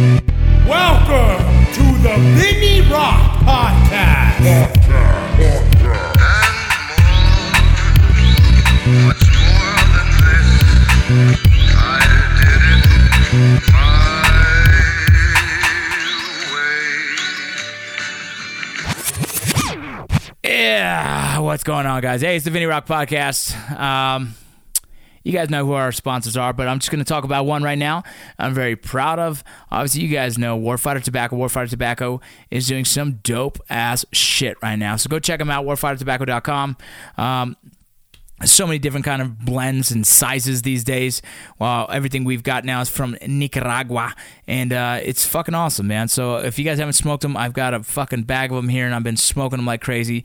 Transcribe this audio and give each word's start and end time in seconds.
Welcome 0.00 1.44
to 1.74 1.82
the 2.00 2.16
Vinny 2.34 2.80
Rock 2.90 3.40
Podcast. 3.44 4.70
Yeah, 20.42 21.38
what's 21.40 21.62
going 21.64 21.86
on, 21.86 22.00
guys? 22.00 22.22
Hey, 22.22 22.36
it's 22.36 22.44
the 22.44 22.50
Vinny 22.50 22.64
Rock 22.64 22.86
Podcast. 22.86 23.54
Um, 23.78 24.34
you 25.22 25.32
guys 25.32 25.50
know 25.50 25.66
who 25.66 25.72
our 25.72 25.92
sponsors 25.92 26.36
are, 26.36 26.52
but 26.52 26.68
I'm 26.68 26.78
just 26.78 26.90
going 26.90 27.04
to 27.04 27.08
talk 27.08 27.24
about 27.24 27.44
one 27.46 27.62
right 27.62 27.78
now. 27.78 28.02
I'm 28.38 28.54
very 28.54 28.76
proud 28.76 29.18
of. 29.18 29.44
Obviously, 29.70 30.02
you 30.02 30.08
guys 30.08 30.38
know 30.38 30.58
Warfighter 30.58 31.02
Tobacco. 31.02 31.36
Warfighter 31.36 31.68
Tobacco 31.68 32.20
is 32.50 32.66
doing 32.66 32.84
some 32.84 33.20
dope 33.22 33.58
ass 33.68 34.04
shit 34.12 34.56
right 34.62 34.76
now. 34.76 34.96
So 34.96 35.08
go 35.08 35.18
check 35.18 35.38
them 35.38 35.50
out. 35.50 35.66
WarfighterTobacco.com. 35.66 36.76
Um, 37.18 37.56
so 38.44 38.66
many 38.66 38.78
different 38.78 39.04
kind 39.04 39.20
of 39.20 39.38
blends 39.44 39.90
and 39.90 40.06
sizes 40.06 40.62
these 40.62 40.82
days. 40.82 41.20
Well, 41.58 41.86
everything 41.90 42.24
we've 42.24 42.42
got 42.42 42.64
now 42.64 42.80
is 42.80 42.88
from 42.88 43.16
Nicaragua, 43.26 44.14
and 44.46 44.72
uh, 44.72 45.00
it's 45.02 45.26
fucking 45.26 45.54
awesome, 45.54 45.86
man. 45.86 46.08
So 46.08 46.36
if 46.36 46.58
you 46.58 46.64
guys 46.64 46.78
haven't 46.78 46.94
smoked 46.94 47.22
them, 47.22 47.36
I've 47.36 47.52
got 47.52 47.74
a 47.74 47.82
fucking 47.82 48.22
bag 48.22 48.50
of 48.50 48.56
them 48.56 48.68
here, 48.68 48.86
and 48.86 48.94
I've 48.94 49.02
been 49.02 49.18
smoking 49.18 49.58
them 49.58 49.66
like 49.66 49.82
crazy. 49.82 50.24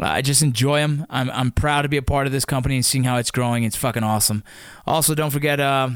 I 0.00 0.22
just 0.22 0.42
enjoy 0.42 0.80
them. 0.80 1.06
I'm, 1.10 1.30
I'm 1.30 1.50
proud 1.50 1.82
to 1.82 1.88
be 1.88 1.96
a 1.96 2.02
part 2.02 2.26
of 2.26 2.32
this 2.32 2.44
company 2.44 2.76
and 2.76 2.84
seeing 2.84 3.04
how 3.04 3.16
it's 3.18 3.30
growing. 3.30 3.64
It's 3.64 3.76
fucking 3.76 4.02
awesome. 4.02 4.42
Also, 4.86 5.14
don't 5.14 5.30
forget, 5.30 5.60
uh, 5.60 5.90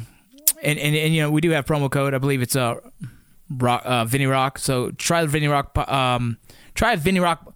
and, 0.63 0.79
and, 0.79 0.97
and 0.97 1.15
you 1.15 1.23
know 1.23 1.31
we 1.31 1.41
do 1.41 1.51
have 1.51 1.65
promo 1.65 1.91
code. 1.91 2.15
I 2.15 2.19
believe 2.19 2.43
it's 2.43 2.57
uh, 2.57 2.77
rock, 3.51 3.83
uh 3.85 4.05
Vinny 4.05 4.27
Rock. 4.27 4.59
So 4.59 4.91
try 4.93 5.23
the 5.23 5.29
Vinny 5.29 5.49
Rock, 5.49 5.77
um, 5.91 6.39
try 6.75 6.97
Vinny 6.97 7.21
Rock 7.21 7.55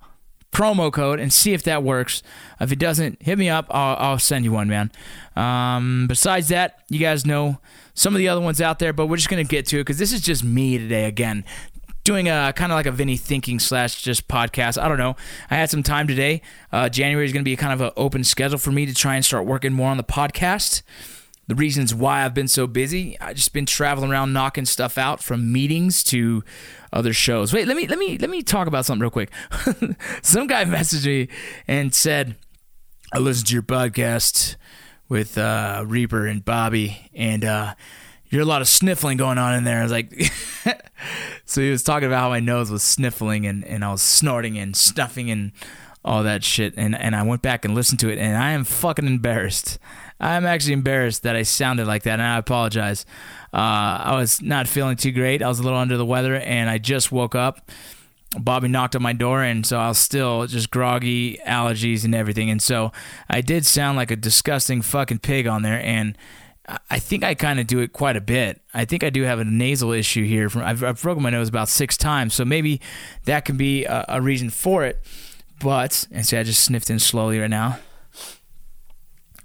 promo 0.52 0.92
code 0.92 1.20
and 1.20 1.32
see 1.32 1.52
if 1.52 1.62
that 1.64 1.82
works. 1.82 2.22
If 2.60 2.72
it 2.72 2.78
doesn't, 2.78 3.22
hit 3.22 3.38
me 3.38 3.48
up. 3.48 3.66
I'll, 3.70 3.96
I'll 3.96 4.18
send 4.18 4.44
you 4.44 4.52
one, 4.52 4.68
man. 4.68 4.90
Um, 5.36 6.06
besides 6.08 6.48
that, 6.48 6.82
you 6.88 6.98
guys 6.98 7.24
know 7.24 7.58
some 7.94 8.14
of 8.14 8.18
the 8.18 8.28
other 8.28 8.40
ones 8.40 8.60
out 8.60 8.78
there, 8.78 8.92
but 8.92 9.06
we're 9.06 9.16
just 9.16 9.28
gonna 9.28 9.44
get 9.44 9.66
to 9.66 9.76
it 9.76 9.80
because 9.80 9.98
this 9.98 10.12
is 10.12 10.20
just 10.20 10.42
me 10.42 10.78
today 10.78 11.04
again. 11.04 11.44
Doing 12.10 12.28
a 12.28 12.52
kind 12.56 12.72
of 12.72 12.76
like 12.76 12.86
a 12.86 12.90
Vinny 12.90 13.16
thinking 13.16 13.60
slash 13.60 14.02
just 14.02 14.26
podcast. 14.26 14.82
I 14.82 14.88
don't 14.88 14.98
know. 14.98 15.14
I 15.48 15.54
had 15.54 15.70
some 15.70 15.84
time 15.84 16.08
today. 16.08 16.42
Uh, 16.72 16.88
January 16.88 17.24
is 17.24 17.32
going 17.32 17.44
to 17.44 17.48
be 17.48 17.54
kind 17.54 17.72
of 17.72 17.80
an 17.80 17.92
open 17.96 18.24
schedule 18.24 18.58
for 18.58 18.72
me 18.72 18.84
to 18.84 18.92
try 18.92 19.14
and 19.14 19.24
start 19.24 19.46
working 19.46 19.72
more 19.72 19.92
on 19.92 19.96
the 19.96 20.02
podcast 20.02 20.82
the 21.46 21.54
reasons 21.54 21.94
why 21.94 22.24
I've 22.24 22.34
been 22.34 22.48
so 22.48 22.66
busy. 22.66 23.16
I 23.20 23.32
just 23.32 23.52
been 23.52 23.64
traveling 23.64 24.10
around 24.10 24.32
knocking 24.32 24.64
stuff 24.64 24.98
out 24.98 25.22
from 25.22 25.52
meetings 25.52 26.02
to 26.04 26.42
other 26.92 27.12
shows. 27.12 27.52
Wait, 27.52 27.68
let 27.68 27.76
me 27.76 27.86
let 27.86 28.00
me 28.00 28.18
let 28.18 28.28
me 28.28 28.42
talk 28.42 28.66
about 28.66 28.86
something 28.86 29.02
real 29.02 29.10
quick. 29.10 29.30
Some 30.22 30.48
guy 30.48 30.64
messaged 30.64 31.06
me 31.06 31.28
and 31.68 31.94
said, 31.94 32.34
"I 33.12 33.20
listened 33.20 33.46
to 33.46 33.54
your 33.54 33.62
podcast 33.62 34.56
with 35.08 35.38
uh, 35.38 35.84
Reaper 35.86 36.26
and 36.26 36.44
Bobby, 36.44 37.08
and 37.14 37.44
uh, 37.44 37.74
you're 38.30 38.42
a 38.42 38.46
lot 38.46 38.62
of 38.62 38.68
sniffling 38.68 39.16
going 39.16 39.38
on 39.38 39.54
in 39.54 39.64
there." 39.64 39.80
I 39.80 39.82
was 39.82 39.92
like, 39.92 40.32
so 41.44 41.60
he 41.60 41.70
was 41.70 41.82
talking 41.82 42.06
about 42.06 42.20
how 42.20 42.28
my 42.30 42.40
nose 42.40 42.70
was 42.70 42.82
sniffling 42.82 43.46
and, 43.46 43.64
and 43.64 43.84
I 43.84 43.92
was 43.92 44.02
snorting 44.02 44.58
and 44.58 44.76
snuffing 44.76 45.30
and 45.30 45.52
all 46.04 46.22
that 46.22 46.44
shit. 46.44 46.74
And, 46.76 46.94
and 46.94 47.14
I 47.14 47.22
went 47.22 47.42
back 47.42 47.64
and 47.64 47.74
listened 47.74 48.00
to 48.00 48.08
it, 48.10 48.18
and 48.18 48.36
I 48.36 48.52
am 48.52 48.64
fucking 48.64 49.06
embarrassed. 49.06 49.78
I'm 50.18 50.44
actually 50.46 50.74
embarrassed 50.74 51.22
that 51.22 51.36
I 51.36 51.42
sounded 51.42 51.86
like 51.86 52.02
that, 52.04 52.14
and 52.14 52.22
I 52.22 52.38
apologize. 52.38 53.06
Uh, 53.52 54.00
I 54.04 54.16
was 54.16 54.40
not 54.42 54.68
feeling 54.68 54.96
too 54.96 55.12
great. 55.12 55.42
I 55.42 55.48
was 55.48 55.58
a 55.58 55.62
little 55.62 55.78
under 55.78 55.96
the 55.96 56.06
weather, 56.06 56.36
and 56.36 56.68
I 56.68 56.78
just 56.78 57.10
woke 57.10 57.34
up. 57.34 57.70
Bobby 58.38 58.68
knocked 58.68 58.94
on 58.94 59.02
my 59.02 59.12
door, 59.12 59.42
and 59.42 59.66
so 59.66 59.78
I 59.78 59.88
was 59.88 59.98
still 59.98 60.46
just 60.46 60.70
groggy, 60.70 61.38
allergies, 61.46 62.04
and 62.04 62.14
everything. 62.14 62.48
And 62.48 62.62
so 62.62 62.92
I 63.28 63.40
did 63.40 63.66
sound 63.66 63.96
like 63.96 64.10
a 64.10 64.16
disgusting 64.16 64.82
fucking 64.82 65.18
pig 65.18 65.46
on 65.46 65.62
there, 65.62 65.80
and 65.82 66.16
I 66.88 66.98
think 66.98 67.24
I 67.24 67.34
kind 67.34 67.58
of 67.58 67.66
do 67.66 67.80
it 67.80 67.92
quite 67.92 68.16
a 68.16 68.20
bit. 68.20 68.60
I 68.72 68.84
think 68.84 69.02
I 69.02 69.10
do 69.10 69.22
have 69.22 69.38
a 69.38 69.44
nasal 69.44 69.92
issue 69.92 70.24
here. 70.24 70.48
From 70.48 70.62
I've, 70.62 70.82
I've 70.84 71.02
broken 71.02 71.22
my 71.22 71.30
nose 71.30 71.48
about 71.48 71.68
six 71.68 71.96
times, 71.96 72.34
so 72.34 72.44
maybe 72.44 72.80
that 73.24 73.44
can 73.44 73.56
be 73.56 73.84
a, 73.84 74.04
a 74.08 74.20
reason 74.20 74.50
for 74.50 74.84
it. 74.84 75.00
But 75.60 76.06
and 76.10 76.26
see, 76.26 76.36
I 76.36 76.42
just 76.42 76.64
sniffed 76.64 76.90
in 76.90 76.98
slowly 76.98 77.38
right 77.38 77.50
now. 77.50 77.78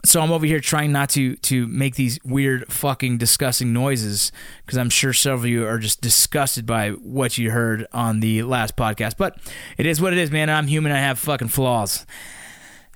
So 0.04 0.22
I'm 0.22 0.32
over 0.32 0.46
here 0.46 0.60
trying 0.60 0.92
not 0.92 1.10
to 1.12 1.36
to 1.38 1.66
make 1.68 1.96
these 1.96 2.20
weird 2.24 2.72
fucking 2.72 3.18
disgusting 3.18 3.74
noises 3.74 4.32
because 4.64 4.78
I'm 4.78 4.92
sure 4.92 5.14
several 5.14 5.42
of 5.42 5.48
you 5.48 5.66
are 5.66 5.80
just 5.80 6.02
disgusted 6.02 6.66
by 6.68 6.92
what 6.92 7.38
you 7.40 7.52
heard 7.52 7.88
on 7.92 8.20
the 8.20 8.44
last 8.44 8.76
podcast. 8.76 9.18
But 9.18 9.38
it 9.78 9.88
is 9.88 10.00
what 10.00 10.14
it 10.14 10.20
is, 10.20 10.30
man. 10.30 10.50
I'm 10.50 10.68
human. 10.68 10.92
I 10.92 11.00
have 11.00 11.18
fucking 11.18 11.48
flaws. 11.48 12.06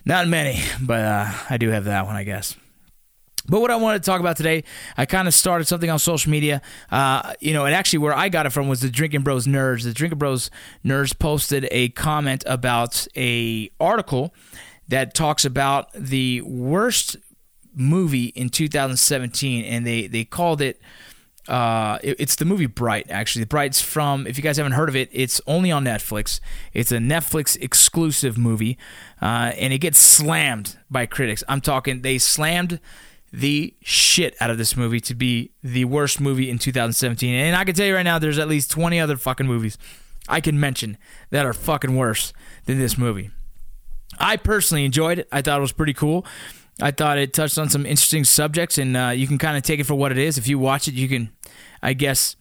Not 0.06 0.28
many, 0.28 0.62
but 0.82 1.04
uh, 1.04 1.32
I 1.50 1.58
do 1.58 1.70
have 1.70 1.86
that 1.86 2.06
one, 2.06 2.16
I 2.16 2.24
guess. 2.24 2.56
But 3.50 3.62
what 3.62 3.72
I 3.72 3.76
wanted 3.76 4.04
to 4.04 4.06
talk 4.10 4.20
about 4.20 4.38
today, 4.38 4.64
I 4.98 5.06
kind 5.06 5.28
of 5.28 5.34
started 5.34 5.66
something 5.68 5.90
on 5.90 6.00
social 6.00 6.32
media. 6.32 6.62
Uh, 6.92 7.34
you 7.40 7.54
know, 7.54 7.66
and 7.66 7.74
actually 7.76 8.00
where 8.00 8.14
I 8.16 8.30
got 8.30 8.46
it 8.46 8.52
from 8.52 8.68
was 8.68 8.82
the 8.82 8.90
Drinking 8.90 9.22
Bros 9.22 9.48
Nerds. 9.48 9.84
The 9.84 9.94
Drinking 9.94 10.20
Bros 10.20 10.52
Nerds 10.86 11.18
posted 11.18 11.68
a 11.72 11.90
comment 11.90 12.44
about 12.46 13.08
a 13.16 13.70
article 13.80 14.34
that 14.88 15.14
talks 15.14 15.46
about 15.46 15.92
the 15.94 16.42
worst 16.42 17.18
movie 17.76 18.26
in 18.26 18.50
2017, 18.50 19.64
and 19.66 19.86
they 19.86 20.08
they 20.08 20.24
called 20.26 20.62
it. 20.62 20.80
Uh, 21.48 21.98
it- 22.04 22.18
it's 22.20 22.36
the 22.36 22.46
movie 22.46 22.68
Bright. 22.68 23.10
Actually, 23.10 23.46
Bright's 23.46 23.82
from. 23.82 24.28
If 24.28 24.38
you 24.38 24.44
guys 24.44 24.58
haven't 24.58 24.74
heard 24.74 24.90
of 24.90 24.96
it, 24.96 25.10
it's 25.12 25.42
only 25.48 25.72
on 25.72 25.84
Netflix. 25.84 26.40
It's 26.74 26.92
a 26.92 26.98
Netflix 26.98 27.58
exclusive 27.60 28.38
movie, 28.38 28.78
uh, 29.22 29.52
and 29.58 29.74
it 29.74 29.80
gets 29.80 29.98
slammed 30.00 30.78
by 30.92 31.06
critics. 31.08 31.44
I'm 31.48 31.62
talking. 31.62 32.02
They 32.02 32.18
slammed 32.20 32.80
the 33.32 33.76
shit 33.82 34.36
out 34.40 34.50
of 34.50 34.58
this 34.58 34.76
movie 34.76 35.00
to 35.02 35.16
be 35.16 35.52
the 35.64 35.86
worst 35.86 36.20
movie 36.20 36.50
in 36.50 36.58
2017. 36.58 37.34
And 37.34 37.56
I 37.56 37.64
can 37.64 37.76
tell 37.76 37.86
you 37.86 37.96
right 37.96 38.04
now, 38.04 38.20
there's 38.20 38.40
at 38.40 38.48
least 38.48 38.72
20 38.72 39.00
other 39.00 39.18
fucking 39.18 39.48
movies 39.48 39.78
I 40.28 40.42
can 40.42 40.60
mention 40.60 40.98
that 41.32 41.46
are 41.46 41.54
fucking 41.54 41.96
worse 41.96 42.34
than 42.66 42.80
this 42.80 42.98
movie. 42.98 43.32
I 44.20 44.38
personally 44.38 44.86
enjoyed 44.86 45.20
it. 45.20 45.28
I 45.32 45.42
thought 45.42 45.58
it 45.58 45.62
was 45.62 45.72
pretty 45.72 45.94
cool. 45.94 46.26
I 46.82 46.92
thought 46.92 47.18
it 47.18 47.34
touched 47.34 47.58
on 47.58 47.70
some 47.70 47.86
interesting 47.86 48.24
subjects, 48.24 48.78
and 48.78 48.96
uh, 48.96 49.10
you 49.10 49.28
can 49.28 49.38
kind 49.38 49.58
of 49.58 49.64
take 49.64 49.80
it 49.80 49.86
for 49.86 49.96
what 49.96 50.12
it 50.12 50.18
is. 50.18 50.38
If 50.38 50.48
you 50.48 50.58
watch 50.58 50.88
it, 50.88 50.94
you 50.94 51.10
can, 51.10 51.30
I 51.82 51.94
guess, 51.94 52.36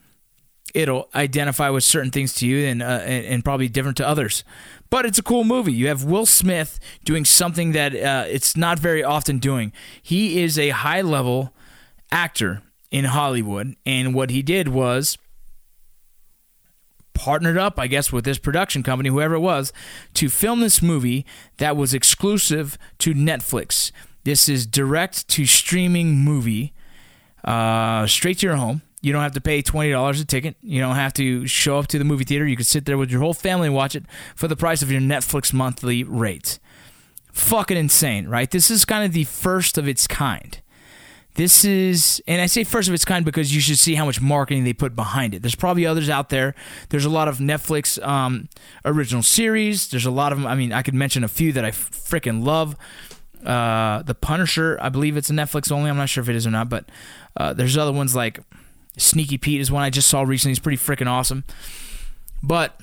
it'll 0.75 1.09
identify 1.15 1.71
with 1.71 1.83
certain 1.83 2.11
things 2.11 2.35
to 2.35 2.47
you 2.47 2.67
and, 2.67 2.83
uh, 2.83 3.01
and 3.05 3.25
and 3.27 3.45
probably 3.45 3.69
different 3.69 3.97
to 3.97 4.09
others. 4.09 4.45
But 4.91 5.05
it's 5.05 5.19
a 5.19 5.23
cool 5.23 5.45
movie. 5.45 5.73
You 5.73 5.89
have 5.89 6.05
Will 6.05 6.27
Smith 6.27 6.81
doing 7.05 7.25
something 7.25 7.73
that 7.73 7.95
uh, 7.95 8.25
it's 8.29 8.57
not 8.57 8.79
very 8.79 9.05
often 9.05 9.39
doing. 9.39 9.73
He 10.03 10.43
is 10.43 10.59
a 10.59 10.71
high 10.71 11.03
level 11.03 11.53
actor 12.11 12.63
in 12.91 13.05
Hollywood, 13.05 13.77
and 13.85 14.15
what 14.15 14.31
he 14.31 14.41
did 14.43 14.69
was 14.69 15.19
partnered 17.13 17.59
up, 17.59 17.79
I 17.79 17.89
guess, 17.89 18.13
with 18.13 18.25
this 18.25 18.39
production 18.39 18.83
company, 18.83 19.11
whoever 19.11 19.35
it 19.35 19.41
was, 19.41 19.73
to 20.15 20.29
film 20.29 20.61
this 20.61 20.81
movie 20.81 21.27
that 21.59 21.77
was 21.77 21.93
exclusive 21.93 22.79
to 22.99 23.13
Netflix. 23.13 23.91
This 24.25 24.49
is 24.49 24.67
direct 24.67 25.29
to 25.29 25.45
streaming 25.45 26.19
movie, 26.19 26.73
uh, 27.45 28.07
straight 28.07 28.39
to 28.39 28.47
your 28.47 28.57
home. 28.57 28.83
You 29.01 29.13
don't 29.13 29.23
have 29.23 29.33
to 29.33 29.41
pay 29.41 29.63
twenty 29.63 29.91
dollars 29.91 30.21
a 30.21 30.25
ticket. 30.25 30.57
You 30.61 30.81
don't 30.81 30.97
have 30.97 31.13
to 31.15 31.47
show 31.47 31.79
up 31.79 31.87
to 31.89 31.99
the 31.99 32.05
movie 32.05 32.25
theater. 32.25 32.47
You 32.47 32.57
can 32.57 32.65
sit 32.65 32.85
there 32.85 32.99
with 32.99 33.11
your 33.11 33.21
whole 33.21 33.35
family 33.35 33.67
and 33.67 33.75
watch 33.75 33.95
it 33.95 34.05
for 34.35 34.49
the 34.49 34.57
price 34.57 34.83
of 34.83 34.91
your 34.91 35.01
Netflix 35.01 35.53
monthly 35.53 36.03
rate. 36.03 36.59
Fucking 37.33 37.77
insane, 37.77 38.27
right? 38.27 38.51
This 38.51 38.71
is 38.71 38.85
kind 38.85 39.05
of 39.05 39.13
the 39.13 39.25
first 39.25 39.79
of 39.79 39.87
its 39.87 40.07
kind. 40.09 40.61
This 41.35 41.65
is, 41.65 42.21
and 42.27 42.43
I 42.43 42.47
say 42.47 42.65
first 42.65 42.89
of 42.89 42.95
its 42.95 43.05
kind 43.05 43.25
because 43.25 43.55
you 43.55 43.61
should 43.61 43.79
see 43.79 43.95
how 43.95 44.05
much 44.05 44.21
marketing 44.21 44.65
they 44.65 44.73
put 44.73 44.97
behind 44.97 45.35
it. 45.35 45.43
There's 45.43 45.55
probably 45.55 45.87
others 45.87 46.11
out 46.11 46.31
there. 46.31 46.57
There's 46.89 47.05
a 47.05 47.09
lot 47.11 47.29
of 47.29 47.39
Netflix 47.39 48.05
um, 48.05 48.49
original 48.85 49.23
series. 49.23 49.89
There's 49.89 50.07
a 50.07 50.11
lot 50.11 50.33
of 50.33 50.39
them. 50.39 50.49
I 50.49 50.57
mean, 50.57 50.73
I 50.73 50.83
could 50.83 50.95
mention 50.95 51.23
a 51.23 51.29
few 51.29 51.53
that 51.53 51.65
I 51.65 51.71
freaking 51.71 52.45
love. 52.45 52.75
Uh, 53.47 54.03
the 54.03 54.17
Punisher, 54.17 54.79
I 54.83 54.89
believe 54.89 55.17
it's 55.17 55.31
a 55.31 55.33
Netflix 55.33 55.71
only. 55.71 55.89
I'm 55.89 55.97
not 55.97 56.09
sure 56.09 56.23
if 56.23 56.29
it 56.29 56.35
is 56.35 56.45
or 56.45 56.51
not, 56.51 56.69
but 56.69 56.91
uh, 57.37 57.53
there's 57.53 57.77
other 57.77 57.93
ones 57.93 58.17
like 58.17 58.41
Sneaky 58.99 59.39
Pete 59.39 59.61
is 59.61 59.71
one 59.71 59.83
I 59.83 59.91
just 59.91 60.09
saw 60.09 60.23
recently. 60.23 60.53
It's 60.53 60.61
pretty 60.61 60.79
freaking 60.79 61.09
awesome. 61.09 61.45
But 62.43 62.81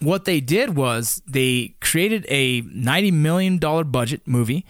what 0.00 0.24
they 0.24 0.40
did 0.40 0.76
was 0.76 1.22
they 1.26 1.74
created 1.80 2.26
a 2.28 2.62
$90 2.62 3.12
million 3.12 3.58
budget 3.58 4.22
movie 4.26 4.66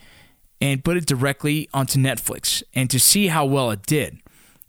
and 0.61 0.83
put 0.83 0.97
it 0.97 1.05
directly 1.05 1.69
onto 1.73 1.99
Netflix 1.99 2.63
and 2.73 2.89
to 2.89 2.99
see 2.99 3.27
how 3.27 3.45
well 3.45 3.69
it 3.71 3.85
did. 3.85 4.19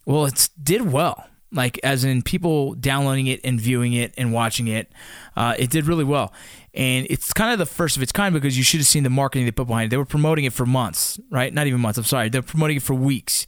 Well, 0.05 0.27
it 0.27 0.49
did 0.63 0.93
well. 0.93 1.27
Like, 1.51 1.81
as 1.83 2.05
in 2.05 2.21
people 2.23 2.75
downloading 2.75 3.27
it 3.27 3.41
and 3.43 3.59
viewing 3.59 3.95
it 3.95 4.13
and 4.19 4.35
watching 4.35 4.69
it, 4.69 4.93
uh, 5.35 5.55
it 5.59 5.71
did 5.71 5.87
really 5.87 6.05
well. 6.05 6.33
And 6.75 7.07
it's 7.09 7.33
kind 7.33 7.53
of 7.53 7.59
the 7.59 7.67
first 7.67 7.97
of 7.97 8.03
its 8.03 8.13
kind 8.13 8.35
because 8.35 8.59
you 8.59 8.63
should 8.63 8.81
have 8.81 8.87
seen 8.87 9.03
the 9.03 9.11
marketing 9.11 9.47
they 9.47 9.51
put 9.51 9.67
behind 9.67 9.87
it. 9.87 9.91
They 9.91 9.97
were 9.97 10.05
promoting 10.05 10.45
it 10.45 10.53
for 10.53 10.67
months, 10.67 11.19
right? 11.31 11.53
Not 11.53 11.67
even 11.67 11.81
months, 11.81 11.97
I'm 11.99 12.05
sorry. 12.05 12.29
They're 12.29 12.43
promoting 12.43 12.77
it 12.77 12.83
for 12.83 12.93
weeks. 12.95 13.47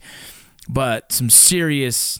But 0.73 1.11
some 1.11 1.29
serious 1.29 2.19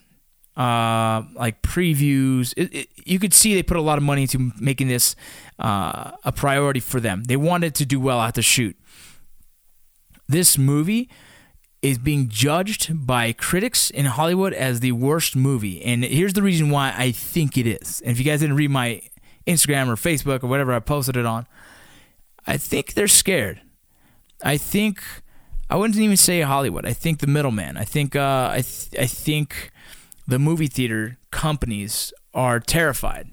uh, 0.57 1.23
like 1.35 1.61
previews. 1.61 2.53
It, 2.57 2.73
it, 2.73 2.89
you 3.05 3.17
could 3.17 3.33
see 3.33 3.55
they 3.55 3.63
put 3.63 3.77
a 3.77 3.81
lot 3.81 3.97
of 3.97 4.03
money 4.03 4.23
into 4.23 4.51
making 4.59 4.89
this 4.89 5.15
uh, 5.57 6.11
a 6.23 6.31
priority 6.31 6.81
for 6.81 6.99
them. 6.99 7.23
They 7.23 7.37
wanted 7.37 7.73
to 7.75 7.85
do 7.85 7.99
well 7.99 8.19
at 8.19 8.35
the 8.35 8.41
shoot. 8.41 8.75
This 10.27 10.57
movie 10.57 11.09
is 11.81 11.97
being 11.97 12.29
judged 12.29 13.07
by 13.07 13.33
critics 13.33 13.89
in 13.89 14.05
Hollywood 14.05 14.53
as 14.53 14.81
the 14.81 14.91
worst 14.91 15.35
movie. 15.35 15.81
And 15.83 16.03
here's 16.03 16.33
the 16.33 16.43
reason 16.43 16.69
why 16.69 16.93
I 16.95 17.11
think 17.11 17.57
it 17.57 17.65
is. 17.65 18.01
And 18.01 18.11
if 18.11 18.19
you 18.19 18.25
guys 18.25 18.41
didn't 18.41 18.55
read 18.55 18.69
my 18.69 19.01
Instagram 19.47 19.87
or 19.87 19.95
Facebook 19.95 20.43
or 20.43 20.47
whatever 20.47 20.73
I 20.73 20.79
posted 20.79 21.17
it 21.17 21.25
on, 21.25 21.47
I 22.45 22.57
think 22.57 22.93
they're 22.93 23.07
scared. 23.07 23.61
I 24.43 24.57
think 24.57 25.01
I 25.71 25.77
wouldn't 25.77 25.97
even 25.97 26.17
say 26.17 26.41
Hollywood. 26.41 26.85
I 26.85 26.91
think 26.91 27.19
the 27.19 27.27
middleman. 27.27 27.77
I 27.77 27.85
think 27.85 28.13
uh, 28.13 28.49
I 28.51 28.61
th- 28.61 29.01
I 29.01 29.05
think 29.05 29.71
the 30.27 30.37
movie 30.37 30.67
theater 30.67 31.17
companies 31.31 32.11
are 32.33 32.59
terrified. 32.59 33.29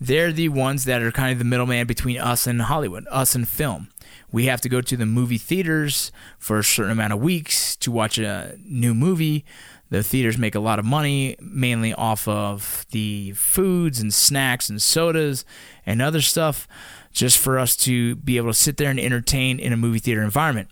They're 0.00 0.32
the 0.32 0.48
ones 0.48 0.84
that 0.86 1.00
are 1.00 1.12
kind 1.12 1.30
of 1.30 1.38
the 1.38 1.44
middleman 1.44 1.86
between 1.86 2.18
us 2.18 2.48
and 2.48 2.60
Hollywood, 2.60 3.06
us 3.08 3.36
and 3.36 3.46
film. 3.46 3.86
We 4.32 4.46
have 4.46 4.60
to 4.62 4.68
go 4.68 4.80
to 4.80 4.96
the 4.96 5.06
movie 5.06 5.38
theaters 5.38 6.10
for 6.40 6.58
a 6.58 6.64
certain 6.64 6.90
amount 6.90 7.12
of 7.12 7.20
weeks 7.20 7.76
to 7.76 7.92
watch 7.92 8.18
a 8.18 8.58
new 8.64 8.92
movie. 8.92 9.44
The 9.90 10.02
theaters 10.02 10.36
make 10.36 10.56
a 10.56 10.60
lot 10.60 10.80
of 10.80 10.84
money, 10.84 11.36
mainly 11.40 11.94
off 11.94 12.26
of 12.26 12.84
the 12.90 13.30
foods 13.36 14.00
and 14.00 14.12
snacks 14.12 14.68
and 14.68 14.82
sodas 14.82 15.44
and 15.86 16.02
other 16.02 16.20
stuff, 16.20 16.66
just 17.12 17.38
for 17.38 17.60
us 17.60 17.76
to 17.76 18.16
be 18.16 18.38
able 18.38 18.50
to 18.50 18.54
sit 18.54 18.76
there 18.76 18.90
and 18.90 18.98
entertain 18.98 19.60
in 19.60 19.72
a 19.72 19.76
movie 19.76 20.00
theater 20.00 20.24
environment. 20.24 20.68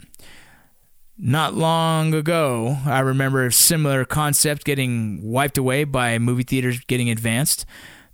Not 1.24 1.54
long 1.54 2.14
ago, 2.14 2.78
I 2.84 2.98
remember 2.98 3.46
a 3.46 3.52
similar 3.52 4.04
concept 4.04 4.64
getting 4.64 5.22
wiped 5.22 5.56
away 5.56 5.84
by 5.84 6.18
movie 6.18 6.42
theaters 6.42 6.80
getting 6.80 7.08
advanced. 7.10 7.64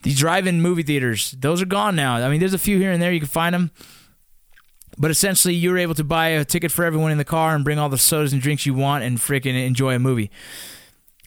The 0.02 0.12
drive-in 0.12 0.60
movie 0.60 0.82
theaters, 0.82 1.30
those 1.30 1.62
are 1.62 1.66
gone 1.66 1.96
now. 1.96 2.16
I 2.16 2.28
mean, 2.28 2.38
there's 2.38 2.52
a 2.52 2.58
few 2.58 2.78
here 2.78 2.92
and 2.92 3.00
there 3.00 3.10
you 3.10 3.20
can 3.20 3.28
find 3.28 3.54
them. 3.54 3.70
But 4.98 5.10
essentially, 5.10 5.54
you 5.54 5.70
were 5.70 5.78
able 5.78 5.94
to 5.94 6.04
buy 6.04 6.28
a 6.28 6.44
ticket 6.44 6.70
for 6.70 6.84
everyone 6.84 7.10
in 7.10 7.16
the 7.16 7.24
car 7.24 7.54
and 7.54 7.64
bring 7.64 7.78
all 7.78 7.88
the 7.88 7.96
sodas 7.96 8.34
and 8.34 8.42
drinks 8.42 8.66
you 8.66 8.74
want 8.74 9.04
and 9.04 9.16
freaking 9.16 9.54
enjoy 9.66 9.94
a 9.94 9.98
movie. 9.98 10.30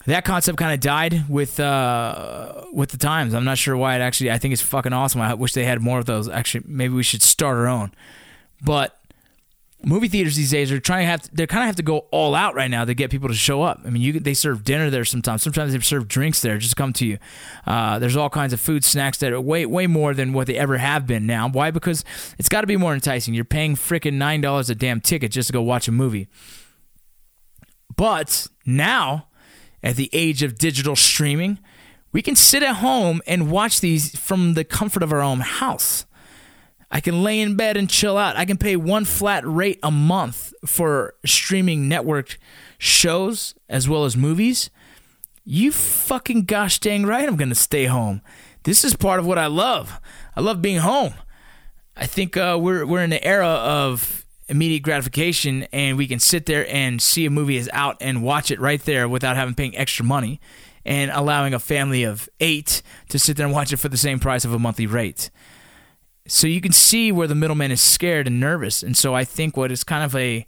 That 0.06 0.24
concept 0.24 0.60
kind 0.60 0.76
of 0.76 0.82
died 0.82 1.28
with 1.30 1.60
uh, 1.60 2.66
with 2.74 2.92
the 2.92 2.98
times. 2.98 3.34
I'm 3.34 3.46
not 3.46 3.58
sure 3.58 3.76
why 3.76 3.96
it 3.96 4.02
actually. 4.02 4.30
I 4.30 4.38
think 4.38 4.52
it's 4.52 4.62
fucking 4.62 4.94
awesome. 4.94 5.22
I 5.22 5.34
wish 5.34 5.54
they 5.54 5.64
had 5.64 5.82
more 5.82 5.98
of 5.98 6.06
those. 6.06 6.30
Actually, 6.30 6.66
maybe 6.68 6.94
we 6.94 7.04
should 7.04 7.24
start 7.24 7.58
our 7.58 7.68
own. 7.68 7.92
But 8.64 9.00
movie 9.84 10.08
theaters 10.08 10.36
these 10.36 10.52
days 10.52 10.72
are 10.72 10.80
trying 10.80 11.04
to 11.04 11.08
have 11.08 11.30
they 11.34 11.48
kind 11.48 11.64
of 11.64 11.68
have 11.68 11.76
to 11.78 11.84
go 11.84 12.00
all 12.12 12.36
out 12.36 12.56
right 12.56 12.70
now 12.70 12.86
to 12.86 12.94
get 12.94 13.10
people 13.12 13.30
to 13.30 13.36
show 13.36 13.64
up. 13.64 13.82
I 13.86 13.90
mean, 13.90 14.02
you 14.02 14.20
they 14.20 14.34
serve 14.34 14.64
dinner 14.64 14.90
there 14.90 15.06
sometimes. 15.06 15.44
Sometimes 15.44 15.74
they 15.74 15.80
serve 15.80 16.08
drinks 16.08 16.42
there 16.42 16.58
just 16.58 16.76
come 16.76 16.94
to 16.94 17.06
you. 17.06 17.18
Uh, 17.66 18.00
there's 18.00 18.16
all 18.16 18.30
kinds 18.30 18.54
of 18.54 18.60
food 18.60 18.84
snacks 18.84 19.18
that 19.20 19.32
are 19.32 19.42
way 19.42 19.66
way 19.66 19.88
more 19.88 20.14
than 20.14 20.34
what 20.34 20.48
they 20.48 20.58
ever 20.58 20.78
have 20.78 21.08
been 21.08 21.26
now. 21.26 21.50
Why? 21.50 21.72
Because 21.72 22.04
it's 22.38 22.50
got 22.50 22.62
to 22.62 22.68
be 22.68 22.78
more 22.78 22.94
enticing. 22.94 23.34
You're 23.34 23.46
paying 23.46 23.76
freaking 23.76 24.14
nine 24.14 24.42
dollars 24.42 24.70
a 24.70 24.76
damn 24.76 25.02
ticket 25.02 25.32
just 25.32 25.48
to 25.48 25.54
go 25.54 25.62
watch 25.62 25.88
a 25.88 25.92
movie. 25.92 26.28
But 27.96 28.48
now, 28.66 29.28
at 29.84 29.96
the 29.96 30.10
age 30.14 30.44
of 30.44 30.58
digital 30.58 30.96
streaming, 30.96 31.60
we 32.12 32.22
can 32.22 32.36
sit 32.36 32.64
at 32.64 32.78
home 32.78 33.22
and 33.26 33.52
watch 33.52 33.80
these 33.80 34.18
from 34.18 34.54
the 34.54 34.64
comfort 34.64 35.04
of 35.04 35.12
our 35.12 35.22
own 35.22 35.40
house. 35.40 36.06
I 36.92 37.00
can 37.00 37.24
lay 37.24 37.40
in 37.40 37.56
bed 37.56 37.78
and 37.78 37.90
chill 37.90 38.18
out. 38.18 38.36
I 38.36 38.46
can 38.46 38.58
pay 38.58 38.76
one 38.76 39.06
flat 39.06 39.48
rate 39.48 39.80
a 39.82 39.90
month 39.90 40.54
for 40.66 41.16
streaming 41.26 41.88
network 41.88 42.38
shows 42.78 43.56
as 43.70 43.88
well 43.88 44.04
as 44.04 44.18
movies. 44.18 44.70
You 45.46 45.72
fucking 45.72 46.46
gosh 46.46 46.80
dang 46.80 47.06
right, 47.06 47.28
I'm 47.28 47.38
going 47.38 47.50
to 47.50 47.56
stay 47.56 47.86
home. 47.86 48.22
This 48.64 48.84
is 48.84 48.96
part 48.96 49.20
of 49.20 49.26
what 49.26 49.38
I 49.38 49.48
love. 49.48 50.00
I 50.36 50.42
love 50.42 50.62
being 50.62 50.80
home. 50.80 51.14
I 51.96 52.06
think 52.06 52.36
uh, 52.36 52.58
we're, 52.62 52.86
we're 52.86 53.04
in 53.04 53.10
the 53.10 53.24
era 53.24 53.48
of 53.48 54.26
immediate 54.48 54.84
gratification 54.84 55.64
and 55.72 55.98
we 55.98 56.08
can 56.08 56.20
sit 56.20 56.46
there 56.46 56.68
and 56.70 57.02
see 57.02 57.26
a 57.26 57.30
movie 57.30 57.56
is 57.56 57.70
out 57.72 57.96
and 58.02 58.22
watch 58.22 58.52
it 58.52 58.60
right 58.60 58.84
there 58.84 59.08
without 59.08 59.38
having 59.38 59.56
paying 59.56 59.76
extra 59.78 60.04
money 60.04 60.42
and 60.86 61.10
allowing 61.12 61.54
a 61.54 61.60
family 61.60 62.04
of 62.04 62.28
eight 62.40 62.82
to 63.08 63.18
sit 63.18 63.38
there 63.38 63.46
and 63.46 63.56
watch 63.56 63.72
it 63.72 63.78
for 63.78 63.88
the 63.88 63.98
same 63.98 64.20
price 64.20 64.44
of 64.44 64.54
a 64.54 64.60
monthly 64.60 64.86
rate. 64.86 65.30
So 66.28 66.48
you 66.48 66.62
can 66.62 66.72
see 66.72 67.12
where 67.12 67.28
the 67.28 67.36
middleman 67.36 67.72
is 67.72 67.82
scared 67.82 68.28
and 68.28 68.40
nervous. 68.40 68.84
And 68.84 68.96
so 68.96 69.16
I 69.16 69.24
think 69.24 69.58
what 69.58 69.72
is 69.72 69.84
kind 69.84 70.04
of 70.04 70.16
a, 70.16 70.46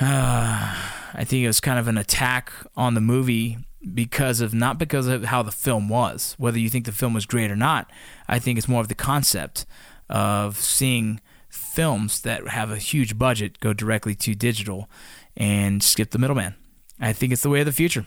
uh, 0.00 0.04
I 1.14 1.24
think 1.24 1.44
it 1.44 1.46
was 1.46 1.60
kind 1.60 1.78
of 1.78 1.88
an 1.88 1.96
attack 1.96 2.52
on 2.76 2.94
the 2.94 3.00
movie 3.00 3.58
because 3.94 4.40
of 4.40 4.52
not 4.52 4.78
because 4.78 5.06
of 5.06 5.24
how 5.24 5.42
the 5.42 5.52
film 5.52 5.88
was, 5.88 6.34
whether 6.38 6.58
you 6.58 6.68
think 6.68 6.84
the 6.84 6.92
film 6.92 7.14
was 7.14 7.24
great 7.24 7.50
or 7.50 7.56
not. 7.56 7.90
I 8.28 8.38
think 8.38 8.58
it's 8.58 8.68
more 8.68 8.80
of 8.80 8.88
the 8.88 8.94
concept 8.94 9.64
of 10.08 10.58
seeing 10.58 11.20
films 11.48 12.20
that 12.22 12.48
have 12.48 12.70
a 12.70 12.76
huge 12.76 13.18
budget 13.18 13.60
go 13.60 13.72
directly 13.72 14.14
to 14.14 14.34
digital 14.34 14.90
and 15.36 15.82
skip 15.82 16.10
the 16.10 16.18
middleman. 16.18 16.54
I 17.00 17.12
think 17.12 17.32
it's 17.32 17.42
the 17.42 17.50
way 17.50 17.60
of 17.60 17.66
the 17.66 17.72
future. 17.72 18.06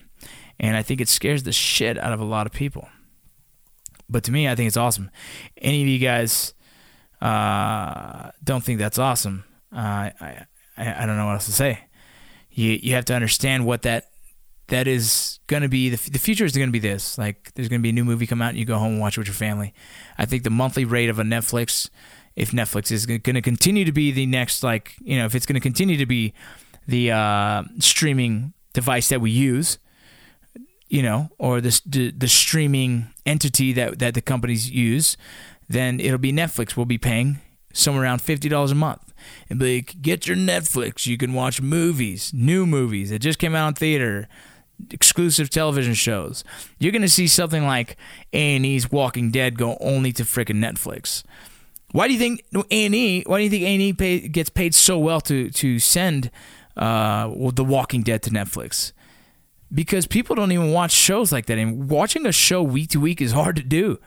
And 0.60 0.76
I 0.76 0.84
think 0.84 1.00
it 1.00 1.08
scares 1.08 1.44
the 1.44 1.52
shit 1.52 1.98
out 1.98 2.12
of 2.12 2.20
a 2.20 2.26
lot 2.26 2.46
of 2.46 2.52
people. 2.52 2.90
But 4.10 4.24
to 4.26 4.32
me, 4.32 4.48
I 4.48 4.56
think 4.56 4.68
it's 4.68 4.78
awesome. 4.78 5.12
Any 5.58 5.82
of 5.82 5.88
you 5.88 6.00
guys 6.00 6.54
uh, 7.22 8.32
don't 8.44 8.64
think 8.64 8.80
that's 8.80 8.98
awesome? 8.98 9.44
Uh, 9.72 10.10
I, 10.20 10.46
I 10.78 11.04
I 11.04 11.06
don't 11.06 11.18
know 11.18 11.26
what 11.26 11.34
else 11.34 11.46
to 11.46 11.52
say. 11.52 11.86
You 12.52 12.80
you 12.82 12.96
have 12.96 13.06
to 13.06 13.14
understand 13.14 13.66
what 13.66 13.84
that 13.84 14.10
that 14.68 14.88
is 14.88 15.40
going 15.48 15.64
to 15.64 15.70
be. 15.70 15.90
The, 15.90 16.12
the 16.12 16.20
future 16.20 16.46
is 16.46 16.56
going 16.56 16.70
to 16.70 16.74
be 16.74 16.80
this. 16.80 17.18
Like 17.18 17.52
there's 17.54 17.70
going 17.70 17.82
to 17.82 17.84
be 17.84 17.90
a 17.90 17.94
new 17.94 18.06
movie 18.06 18.26
come 18.26 18.42
out, 18.42 18.50
and 18.50 18.58
you 18.58 18.66
go 18.66 18.78
home 18.78 18.94
and 18.94 19.02
watch 19.02 19.18
it 19.18 19.22
with 19.22 19.28
your 19.28 19.36
family. 19.36 19.74
I 20.18 20.26
think 20.26 20.44
the 20.44 20.50
monthly 20.50 20.86
rate 20.86 21.10
of 21.10 21.20
a 21.20 21.24
Netflix, 21.24 21.90
if 22.36 22.52
Netflix 22.52 22.92
is 22.92 23.06
going 23.06 23.22
to 23.22 23.42
continue 23.42 23.86
to 23.86 23.92
be 23.92 24.12
the 24.12 24.26
next, 24.26 24.64
like 24.64 24.96
you 25.02 25.18
know, 25.18 25.26
if 25.26 25.36
it's 25.36 25.46
going 25.46 25.56
to 25.56 25.60
continue 25.60 25.98
to 25.98 26.06
be 26.06 26.34
the 26.88 27.12
uh, 27.12 27.64
streaming 27.80 28.54
device 28.74 29.10
that 29.10 29.22
we 29.22 29.32
use 29.32 29.78
you 30.90 31.04
know, 31.04 31.30
or 31.38 31.62
the, 31.62 32.14
the, 32.18 32.28
streaming 32.28 33.08
entity 33.26 33.72
that 33.74 34.00
that 34.00 34.16
the 34.16 34.22
companies 34.22 34.70
use, 34.70 35.18
then 35.70 36.00
it'll 36.00 36.18
be 36.18 36.34
Netflix. 36.34 36.76
We'll 36.76 36.86
be 36.88 36.98
paying 36.98 37.40
somewhere 37.74 38.04
around 38.04 38.22
fifty 38.22 38.50
dollars 38.50 38.72
a 38.72 38.76
month, 38.76 39.14
and 39.50 39.60
be 39.60 39.78
like, 39.78 40.02
get 40.02 40.28
your 40.28 40.36
Netflix. 40.36 41.06
You 41.06 41.18
can 41.18 41.34
watch 41.34 41.62
movies, 41.62 42.32
new 42.34 42.66
movies 42.66 43.12
that 43.12 43.20
just 43.20 43.38
came 43.38 43.54
out 43.54 43.68
in 43.68 43.74
theater, 43.76 44.28
exclusive 44.90 45.52
television 45.52 45.94
shows. 45.94 46.44
You're 46.80 46.92
gonna 46.92 47.08
see 47.08 47.28
something 47.28 47.66
like 47.66 47.96
A 48.34 48.56
and 48.56 48.66
E's 48.66 48.92
Walking 48.92 49.30
Dead 49.30 49.58
go 49.58 49.78
only 49.80 50.12
to 50.14 50.24
frickin' 50.24 50.58
Netflix. 50.58 51.24
Why 51.92 52.08
do 52.08 52.14
you 52.14 52.20
think 52.20 52.44
A 52.72 52.86
and 52.86 52.96
E? 52.96 53.24
Why 53.28 53.38
do 53.38 53.44
you 53.44 53.50
think 53.50 53.64
A 53.64 53.68
and 53.68 54.04
E 54.04 54.28
gets 54.28 54.50
paid 54.50 54.74
so 54.74 54.98
well 54.98 55.22
to 55.22 55.52
to 55.52 55.78
send 55.78 56.32
uh, 56.76 57.30
The 57.54 57.64
Walking 57.64 58.02
Dead 58.02 58.24
to 58.24 58.32
Netflix? 58.32 58.92
Because 59.74 60.08
people 60.08 60.36
don't 60.36 60.52
even 60.52 60.72
watch 60.72 60.92
shows 60.92 61.32
like 61.32 61.46
that. 61.48 61.58
And 61.58 61.90
watching 61.90 62.26
a 62.26 62.32
show 62.32 62.62
week 62.64 62.90
to 62.92 63.00
week 63.00 63.22
is 63.22 63.32
hard 63.32 63.56
to 63.58 63.64
do. 63.64 64.00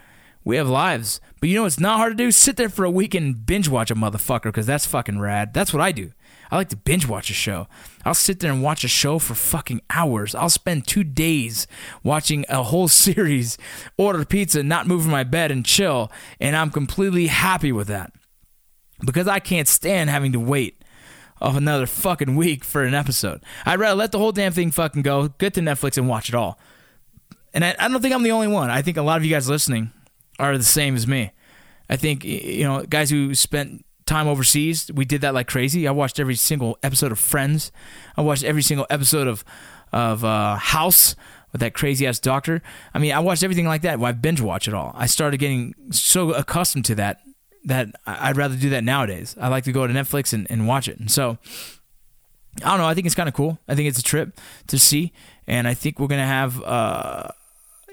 We 0.45 0.57
have 0.57 0.69
lives. 0.69 1.21
But 1.41 1.49
you 1.49 1.57
know 1.57 1.63
what's 1.63 1.79
not 1.79 1.99
hard 1.99 2.17
to 2.17 2.25
do? 2.25 2.33
Sit 2.33 2.57
there 2.57 2.69
for 2.69 2.85
a 2.85 2.91
week 2.91 3.15
and 3.15 3.47
binge 3.47 3.69
watch 3.69 3.91
a 3.91 3.95
motherfucker 3.95 4.45
because 4.45 4.67
that's 4.67 4.87
fucking 4.87 5.21
rad. 5.21 5.55
That's 5.55 5.73
what 5.73 5.81
I 5.81 5.93
do. 5.93 6.13
I 6.51 6.57
like 6.57 6.69
to 6.71 6.77
binge 6.77 7.07
watch 7.07 7.31
a 7.31 7.35
show. 7.35 7.67
I'll 8.05 8.13
sit 8.13 8.41
there 8.41 8.53
and 8.53 8.63
watch 8.63 8.85
a 8.85 8.89
show 8.89 9.19
for 9.19 9.35
fucking 9.35 9.81
hours. 9.89 10.35
I'll 10.35 10.51
spend 10.51 10.87
two 10.87 11.05
days 11.05 11.67
watching 12.03 12.45
a 12.49 12.63
whole 12.65 12.89
series, 13.07 13.57
order 13.97 14.25
pizza, 14.25 14.63
not 14.63 14.87
move 14.87 15.03
from 15.03 15.13
my 15.13 15.25
bed 15.25 15.51
and 15.51 15.65
chill, 15.65 16.11
and 16.41 16.55
I'm 16.57 16.71
completely 16.71 17.29
happy 17.29 17.73
with 17.73 17.89
that. 17.89 18.13
Because 19.05 19.27
I 19.27 19.39
can't 19.39 19.67
stand 19.67 20.11
having 20.11 20.33
to 20.33 20.41
wait 20.41 20.82
of 21.43 21.57
another 21.57 21.87
fucking 21.87 22.37
week 22.37 22.65
for 22.65 22.85
an 22.85 22.95
episode. 22.95 23.43
I'd 23.67 23.81
rather 23.81 23.97
let 23.97 24.13
the 24.13 24.19
whole 24.19 24.33
damn 24.33 24.53
thing 24.53 24.71
fucking 24.71 25.03
go, 25.03 25.29
get 25.29 25.55
to 25.55 25.61
Netflix 25.61 25.99
and 25.99 26.09
watch 26.09 26.29
it 26.29 26.35
all. 26.35 26.59
And 27.53 27.65
I, 27.65 27.75
I 27.79 27.89
don't 27.89 28.01
think 28.01 28.15
I'm 28.15 28.23
the 28.23 28.33
only 28.33 28.47
one. 28.47 28.71
I 28.71 28.81
think 28.81 28.97
a 28.97 29.03
lot 29.03 29.19
of 29.19 29.25
you 29.25 29.31
guys 29.31 29.49
listening 29.49 29.91
are 30.39 30.57
the 30.57 30.65
same 30.65 30.95
as 30.95 31.07
me. 31.07 31.33
I 31.91 31.97
think, 31.97 32.25
you 32.25 32.65
know, 32.65 32.85
guys 32.85 33.11
who 33.11 33.35
spent 33.35 33.85
time 34.07 34.29
overseas, 34.29 34.91
we 34.95 35.05
did 35.05 35.21
that 35.23 35.35
like 35.35 35.49
crazy. 35.49 35.87
I 35.87 35.91
watched 35.91 36.21
every 36.21 36.37
single 36.37 36.79
episode 36.83 37.13
of 37.13 37.19
Friends. 37.19 37.73
I 38.17 38.23
watched 38.23 38.45
every 38.45 38.63
single 38.63 38.87
episode 38.89 39.27
of, 39.27 39.45
of 39.93 40.25
uh, 40.25 40.57
House 40.57 41.17
with 41.51 41.61
that 41.61 41.75
crazy 41.75 42.07
ass 42.07 42.19
doctor. 42.21 42.63
I 42.95 42.99
mean, 42.99 43.13
I 43.13 43.19
watched 43.19 43.43
everything 43.43 43.67
like 43.67 43.83
that. 43.83 44.01
I 44.01 44.13
binge 44.13 44.41
watch 44.41 44.69
it 44.69 44.75
all. 44.75 44.93
I 44.95 45.07
started 45.07 45.39
getting 45.39 45.75
so 45.91 46.33
accustomed 46.33 46.85
to 46.87 46.95
that 46.95 47.21
that 47.65 47.89
I'd 48.07 48.37
rather 48.37 48.57
do 48.57 48.71
that 48.71 48.85
nowadays. 48.85 49.37
I 49.41 49.49
like 49.49 49.65
to 49.65 49.73
go 49.73 49.87
to 49.87 49.93
Netflix 49.93 50.33
and, 50.33 50.47
and 50.51 50.67
watch 50.67 50.89
it. 50.89 50.99
And 50.99 51.11
so 51.11 51.39
I 52.63 52.71
don't 52.71 52.79
know. 52.79 52.87
I 52.87 52.95
think 52.95 53.07
it's 53.07 53.15
kind 53.15 53.29
of 53.29 53.35
cool. 53.35 53.59
I 53.69 53.75
think 53.75 53.89
it's 53.89 53.99
a 53.99 54.03
trip 54.03 54.39
to 54.67 54.79
see, 54.79 55.13
and 55.47 55.67
I 55.67 55.75
think 55.75 55.99
we're 55.99 56.09
gonna 56.09 56.27
have 56.27 56.63
uh, 56.63 57.29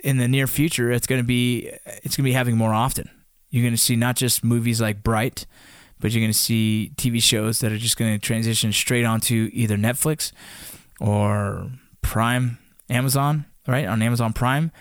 in 0.03 0.17
the 0.17 0.27
near 0.27 0.47
future. 0.47 0.91
It's 0.91 1.07
gonna 1.07 1.23
be 1.23 1.71
it's 2.03 2.17
gonna 2.17 2.25
be 2.25 2.33
having 2.33 2.57
more 2.57 2.73
often. 2.73 3.09
You're 3.49 3.63
gonna 3.63 3.77
see 3.77 3.95
not 3.95 4.15
just 4.15 4.43
movies 4.43 4.81
like 4.81 5.01
Bright, 5.01 5.45
but 5.99 6.11
you're 6.11 6.21
gonna 6.21 6.33
see 6.33 6.91
TV 6.97 7.21
shows 7.21 7.59
that 7.59 7.71
are 7.71 7.77
just 7.77 7.97
gonna 7.97 8.19
transition 8.19 8.73
straight 8.73 9.05
onto 9.05 9.49
either 9.53 9.77
Netflix 9.77 10.33
or 10.99 11.71
Prime, 12.01 12.57
Amazon, 12.89 13.45
right, 13.65 13.85
on 13.85 14.01
Amazon 14.01 14.33
Prime 14.33 14.71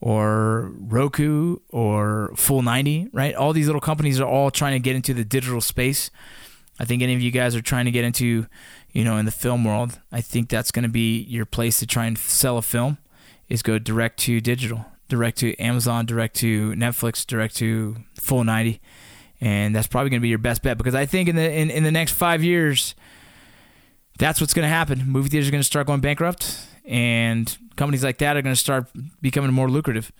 or 0.00 0.72
Roku 0.78 1.58
or 1.70 2.32
Full 2.36 2.62
90, 2.62 3.08
right? 3.12 3.34
All 3.34 3.52
these 3.52 3.66
little 3.66 3.80
companies 3.80 4.20
are 4.20 4.28
all 4.28 4.50
trying 4.50 4.72
to 4.72 4.78
get 4.78 4.96
into 4.96 5.14
the 5.14 5.24
digital 5.24 5.60
space. 5.60 6.10
I 6.78 6.84
think 6.84 7.02
any 7.02 7.14
of 7.14 7.22
you 7.22 7.30
guys 7.30 7.56
are 7.56 7.62
trying 7.62 7.86
to 7.86 7.90
get 7.90 8.04
into, 8.04 8.46
you 8.92 9.04
know, 9.04 9.16
in 9.16 9.24
the 9.24 9.32
film 9.32 9.64
world. 9.64 9.98
I 10.12 10.20
think 10.20 10.48
that's 10.48 10.70
going 10.70 10.82
to 10.82 10.88
be 10.88 11.20
your 11.22 11.46
place 11.46 11.78
to 11.78 11.86
try 11.86 12.06
and 12.06 12.18
sell 12.18 12.58
a 12.58 12.62
film 12.62 12.98
is 13.48 13.62
go 13.62 13.78
direct 13.78 14.18
to 14.18 14.40
digital, 14.40 14.84
direct 15.08 15.38
to 15.38 15.56
Amazon, 15.58 16.04
direct 16.04 16.36
to 16.36 16.72
Netflix, 16.72 17.26
direct 17.26 17.56
to 17.56 17.96
Full 18.20 18.44
90. 18.44 18.80
And 19.40 19.74
that's 19.74 19.86
probably 19.86 20.10
going 20.10 20.20
to 20.20 20.22
be 20.22 20.28
your 20.28 20.38
best 20.38 20.62
bet 20.62 20.78
because 20.78 20.94
I 20.94 21.06
think 21.06 21.28
in 21.28 21.36
the 21.36 21.50
in, 21.50 21.70
in 21.70 21.84
the 21.84 21.92
next 21.92 22.12
5 22.12 22.42
years 22.42 22.94
that's 24.18 24.40
what's 24.40 24.54
going 24.54 24.64
to 24.64 24.68
happen. 24.68 25.04
Movie 25.06 25.28
theaters 25.28 25.48
are 25.48 25.50
going 25.50 25.60
to 25.60 25.64
start 25.64 25.86
going 25.86 26.00
bankrupt 26.00 26.58
and 26.86 27.56
companies 27.76 28.04
like 28.04 28.18
that 28.18 28.36
are 28.36 28.42
going 28.42 28.54
to 28.54 28.60
start 28.60 28.88
becoming 29.20 29.52
more 29.52 29.70
lucrative. 29.70 30.12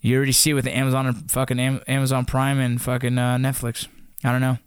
You 0.00 0.16
already 0.16 0.32
see 0.32 0.50
it 0.50 0.54
with 0.54 0.66
Amazon 0.66 1.06
and 1.06 1.30
fucking 1.30 1.58
Amazon 1.58 2.24
Prime 2.24 2.58
and 2.58 2.80
fucking 2.80 3.18
uh, 3.18 3.36
Netflix. 3.36 3.88
I 4.24 4.32
don't 4.32 4.40
know. 4.40 4.58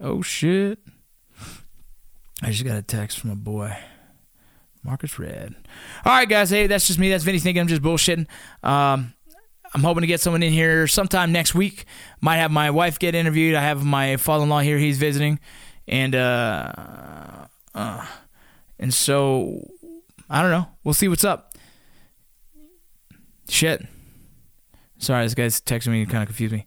Oh 0.00 0.22
shit! 0.22 0.78
I 2.42 2.50
just 2.50 2.64
got 2.64 2.76
a 2.76 2.82
text 2.82 3.18
from 3.18 3.30
a 3.30 3.36
boy. 3.36 3.76
Marcus 4.84 5.18
Red. 5.18 5.54
All 6.04 6.12
right, 6.12 6.28
guys. 6.28 6.50
Hey, 6.50 6.66
that's 6.66 6.86
just 6.86 6.98
me. 6.98 7.08
That's 7.08 7.24
Vinny 7.24 7.38
thinking 7.38 7.60
I'm 7.60 7.68
just 7.68 7.82
bullshitting. 7.82 8.26
Um, 8.62 9.14
I'm 9.74 9.82
hoping 9.82 10.02
to 10.02 10.06
get 10.06 10.20
someone 10.20 10.42
in 10.42 10.52
here 10.52 10.86
sometime 10.86 11.32
next 11.32 11.54
week. 11.54 11.86
Might 12.20 12.36
have 12.36 12.50
my 12.50 12.70
wife 12.70 12.98
get 12.98 13.14
interviewed. 13.14 13.54
I 13.54 13.62
have 13.62 13.84
my 13.84 14.18
father-in-law 14.18 14.60
here. 14.60 14.78
He's 14.78 14.98
visiting, 14.98 15.40
and 15.88 16.14
uh, 16.14 17.46
uh, 17.74 18.06
and 18.78 18.92
so 18.92 19.66
I 20.28 20.42
don't 20.42 20.50
know. 20.50 20.68
We'll 20.82 20.94
see 20.94 21.08
what's 21.08 21.24
up. 21.24 21.54
Shit. 23.48 23.86
Sorry, 24.98 25.24
this 25.24 25.34
guy's 25.34 25.60
texting 25.60 25.88
me. 25.88 26.06
Kind 26.06 26.22
of 26.22 26.28
confused 26.28 26.52
me. 26.52 26.66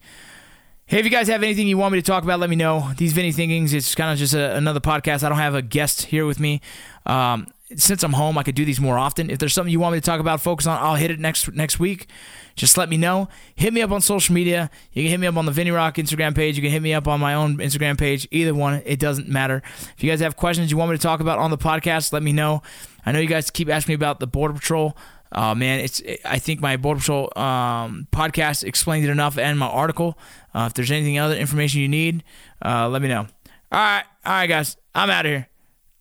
Hey, 0.86 1.00
if 1.00 1.06
you 1.06 1.12
guys 1.12 1.28
have 1.28 1.44
anything 1.44 1.68
you 1.68 1.78
want 1.78 1.92
me 1.92 2.00
to 2.00 2.06
talk 2.06 2.24
about, 2.24 2.40
let 2.40 2.50
me 2.50 2.56
know. 2.56 2.92
These 2.98 3.12
Vinny 3.12 3.34
Thinkings, 3.34 3.74
it's 3.74 3.94
kind 3.94 4.12
of 4.12 4.18
just 4.18 4.34
a, 4.34 4.56
another 4.56 4.80
podcast. 4.80 5.24
I 5.24 5.30
don't 5.30 5.38
have 5.38 5.54
a 5.54 5.62
guest 5.62 6.04
here 6.04 6.26
with 6.26 6.40
me. 6.40 6.62
Um, 7.06 7.48
since 7.76 8.04
I'm 8.04 8.14
home, 8.14 8.38
I 8.38 8.44
could 8.44 8.56
do 8.56 8.64
these 8.64 8.80
more 8.80 8.98
often. 8.98 9.30
If 9.30 9.40
there's 9.40 9.54
something 9.54 9.72
you 9.72 9.82
want 9.82 9.94
me 9.94 10.00
to 10.00 10.06
talk 10.06 10.22
about, 10.22 10.40
focus 10.40 10.66
on, 10.66 10.82
I'll 10.82 10.96
hit 10.96 11.12
it 11.12 11.20
next 11.20 11.52
next 11.54 11.80
week. 11.80 12.08
Just 12.56 12.78
let 12.78 12.88
me 12.88 12.96
know. 12.96 13.28
Hit 13.56 13.74
me 13.74 13.82
up 13.82 13.92
on 13.92 14.00
social 14.00 14.34
media. 14.34 14.72
You 14.94 15.04
can 15.04 15.12
hit 15.12 15.20
me 15.20 15.28
up 15.28 15.36
on 15.36 15.46
the 15.46 15.52
Vinny 15.52 15.72
Rock 15.72 15.96
Instagram 15.96 16.34
page. 16.34 16.56
You 16.56 16.64
can 16.64 16.72
hit 16.72 16.82
me 16.82 16.94
up 16.94 17.08
on 17.08 17.20
my 17.20 17.34
own 17.34 17.58
Instagram 17.58 17.98
page. 17.98 18.28
Either 18.32 18.56
one, 18.56 18.82
it 18.86 19.00
doesn't 19.00 19.28
matter. 19.28 19.62
If 19.98 20.04
you 20.04 20.10
guys 20.10 20.22
have 20.22 20.38
questions 20.38 20.72
you 20.72 20.78
want 20.78 20.92
me 20.92 20.98
to 20.98 21.04
talk 21.04 21.20
about 21.20 21.40
on 21.40 21.52
the 21.52 21.58
podcast, 21.58 22.14
let 22.14 22.24
me 22.24 22.32
know. 22.32 22.64
I 23.08 23.14
know 23.14 23.20
you 23.20 23.28
guys 23.28 23.50
keep 23.50 23.70
asking 23.70 23.94
me 23.94 23.96
about 23.96 24.20
the 24.20 24.28
Border 24.28 24.54
Patrol. 24.54 24.98
Uh, 25.32 25.56
man, 25.56 25.80
it's. 25.80 26.02
I 26.26 26.40
think 26.40 26.60
my 26.60 26.76
Border 26.76 27.00
Patrol 27.00 27.32
um, 27.38 28.06
podcast 28.12 28.66
explained 28.66 29.06
it 29.06 29.10
enough, 29.10 29.38
and 29.38 29.58
my 29.58 29.68
article. 29.68 30.18
Uh, 30.54 30.66
if 30.68 30.74
there's 30.74 30.92
anything 30.92 31.18
other 31.18 31.36
information 31.36 31.80
you 31.80 31.88
need, 31.88 32.26
uh, 32.66 32.90
let 32.90 33.02
me 33.02 33.08
know. 33.08 33.26
All 33.72 33.80
right, 33.80 34.04
all 34.26 34.34
right, 34.34 34.48
guys. 34.48 34.76
I'm 34.94 35.10
out 35.10 35.26
of 35.26 35.30
here. 35.30 35.48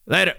Later. 0.07 0.35